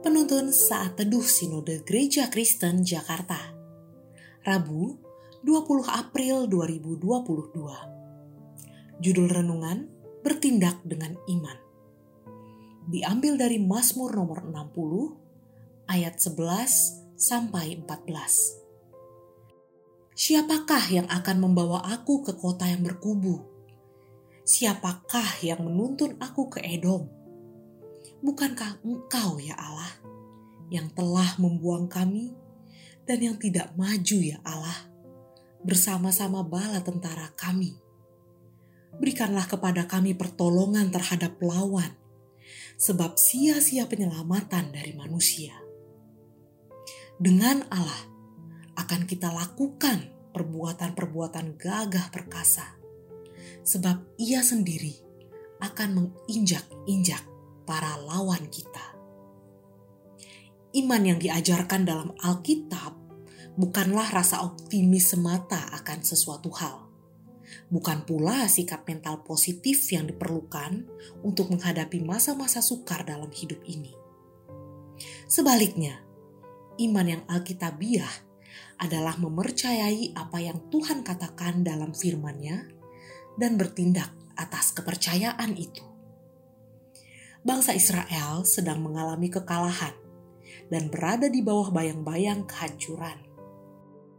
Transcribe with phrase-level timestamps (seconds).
[0.00, 3.36] Penuntun Saat Teduh Sinode Gereja Kristen Jakarta
[4.48, 4.96] Rabu
[5.44, 9.92] 20 April 2022 Judul Renungan
[10.24, 11.60] Bertindak dengan Iman
[12.88, 22.40] Diambil dari Mazmur nomor 60 ayat 11 sampai 14 Siapakah yang akan membawa aku ke
[22.40, 23.44] kota yang berkubu?
[24.48, 27.19] Siapakah yang menuntun aku ke Edom?
[28.20, 29.96] Bukankah Engkau, ya Allah,
[30.68, 32.36] yang telah membuang kami
[33.08, 34.92] dan yang tidak maju, ya Allah,
[35.64, 37.80] bersama-sama bala tentara kami?
[39.00, 41.96] Berikanlah kepada kami pertolongan terhadap lawan,
[42.76, 45.56] sebab sia-sia penyelamatan dari manusia.
[47.16, 48.04] Dengan Allah
[48.76, 52.76] akan kita lakukan perbuatan-perbuatan gagah perkasa,
[53.64, 54.92] sebab Ia sendiri
[55.64, 57.24] akan menginjak-injak
[57.64, 58.96] para lawan kita.
[60.70, 62.94] Iman yang diajarkan dalam Alkitab
[63.58, 66.86] bukanlah rasa optimis semata akan sesuatu hal.
[67.66, 70.86] Bukan pula sikap mental positif yang diperlukan
[71.26, 73.90] untuk menghadapi masa-masa sukar dalam hidup ini.
[75.26, 76.06] Sebaliknya,
[76.78, 78.30] iman yang alkitabiah
[78.78, 82.70] adalah memercayai apa yang Tuhan katakan dalam firman-Nya
[83.34, 85.89] dan bertindak atas kepercayaan itu
[87.40, 89.96] bangsa Israel sedang mengalami kekalahan
[90.68, 93.16] dan berada di bawah bayang-bayang kehancuran.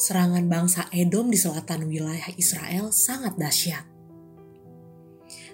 [0.00, 3.84] Serangan bangsa Edom di selatan wilayah Israel sangat dahsyat.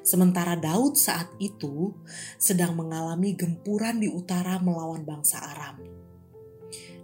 [0.07, 1.93] Sementara Daud saat itu
[2.41, 5.85] sedang mengalami gempuran di utara melawan bangsa Aram.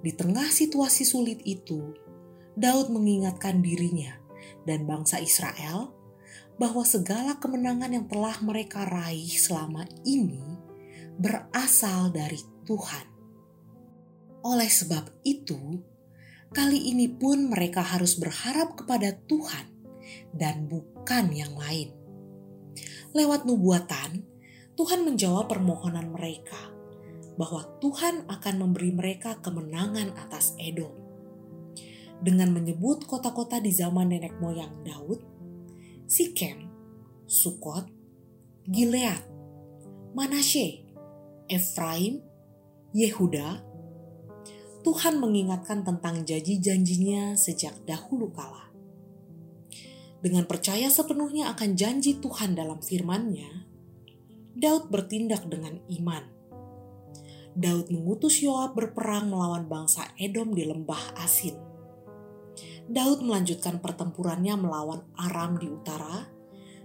[0.01, 1.93] Di tengah situasi sulit itu,
[2.57, 4.17] Daud mengingatkan dirinya
[4.65, 5.93] dan bangsa Israel
[6.55, 10.43] bahwa segala kemenangan yang telah mereka raih selama ini
[11.19, 13.07] berasal dari Tuhan.
[14.45, 15.83] Oleh sebab itu,
[16.55, 19.67] kali ini pun mereka harus berharap kepada Tuhan
[20.37, 21.91] dan bukan yang lain.
[23.15, 24.27] Lewat nubuatan,
[24.75, 26.75] Tuhan menjawab permohonan mereka
[27.35, 30.95] bahwa Tuhan akan memberi mereka kemenangan atas Edom.
[32.23, 35.34] Dengan menyebut kota-kota di zaman nenek moyang Daud,
[36.05, 36.69] Sikem,
[37.25, 37.89] Sukot,
[38.69, 39.25] Gilead,
[40.13, 40.85] Manasye,
[41.49, 42.21] Efraim,
[42.93, 43.65] Yehuda,
[44.85, 48.69] Tuhan mengingatkan tentang janji-janjinya sejak dahulu kala.
[50.21, 53.65] Dengan percaya sepenuhnya akan janji Tuhan dalam firman-Nya,
[54.55, 56.25] Daud bertindak dengan iman.
[57.57, 61.74] Daud mengutus Yoab berperang melawan bangsa Edom di lembah Asin
[62.85, 66.29] Daud melanjutkan pertempurannya melawan Aram di utara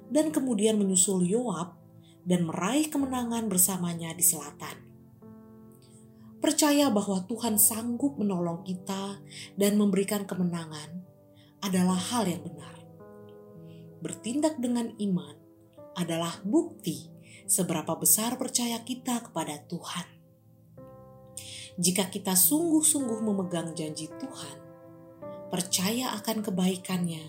[0.08, 1.76] dan kemudian menyusul Yoab
[2.24, 4.90] dan meraih kemenangan bersamanya di selatan.
[6.40, 9.20] Percaya bahwa Tuhan sanggup menolong kita
[9.60, 11.04] dan memberikan kemenangan
[11.60, 12.80] adalah hal yang benar.
[14.00, 15.36] Bertindak dengan iman
[16.00, 17.12] adalah bukti
[17.44, 20.08] seberapa besar percaya kita kepada Tuhan.
[21.76, 24.59] Jika kita sungguh-sungguh memegang janji Tuhan,
[25.50, 27.26] percaya akan kebaikannya,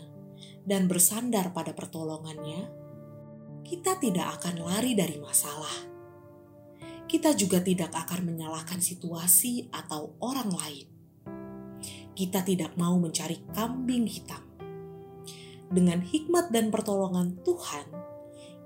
[0.69, 2.69] dan bersandar pada pertolongannya,
[3.64, 5.88] kita tidak akan lari dari masalah.
[7.10, 10.86] Kita juga tidak akan menyalahkan situasi atau orang lain.
[12.14, 14.47] Kita tidak mau mencari kambing hitam.
[15.70, 17.86] Dengan hikmat dan pertolongan Tuhan,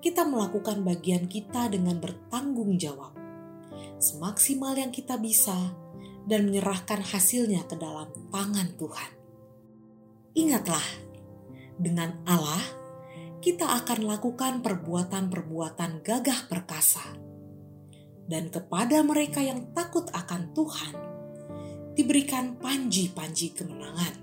[0.04, 3.16] kita melakukan bagian kita dengan bertanggung jawab,
[3.96, 5.72] semaksimal yang kita bisa,
[6.28, 9.23] dan menyerahkan hasilnya ke dalam tangan Tuhan.
[10.34, 10.82] Ingatlah,
[11.78, 12.58] dengan Allah
[13.38, 17.06] kita akan lakukan perbuatan-perbuatan gagah perkasa.
[18.26, 20.94] Dan kepada mereka yang takut akan Tuhan,
[21.94, 24.14] diberikan panji-panji kemenangan.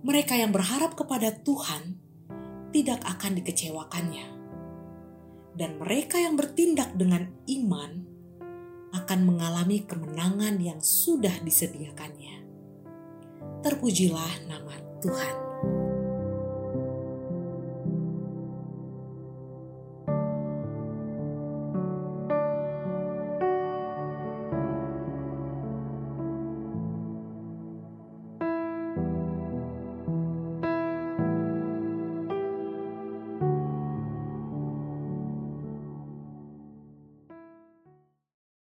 [0.00, 2.00] Mereka yang berharap kepada Tuhan
[2.72, 4.26] tidak akan dikecewakannya.
[5.52, 8.00] Dan mereka yang bertindak dengan iman
[8.96, 12.47] akan mengalami kemenangan yang sudah disediakannya
[13.68, 14.72] terpujilah nama
[15.04, 15.47] Tuhan.